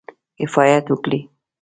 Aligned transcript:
کفایت 0.39 0.85
وکړي. 0.89 1.19